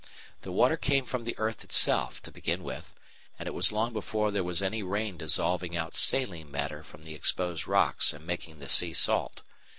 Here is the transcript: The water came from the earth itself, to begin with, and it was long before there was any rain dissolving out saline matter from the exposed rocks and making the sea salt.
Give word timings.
The 0.41 0.51
water 0.51 0.77
came 0.77 1.05
from 1.05 1.25
the 1.25 1.37
earth 1.37 1.63
itself, 1.63 2.23
to 2.23 2.31
begin 2.31 2.63
with, 2.63 2.95
and 3.37 3.45
it 3.45 3.53
was 3.53 3.71
long 3.71 3.93
before 3.93 4.31
there 4.31 4.43
was 4.43 4.59
any 4.63 4.81
rain 4.81 5.15
dissolving 5.15 5.77
out 5.77 5.93
saline 5.95 6.49
matter 6.49 6.81
from 6.83 7.03
the 7.03 7.13
exposed 7.13 7.67
rocks 7.67 8.11
and 8.11 8.25
making 8.25 8.57
the 8.57 8.67
sea 8.67 8.93
salt. 8.93 9.43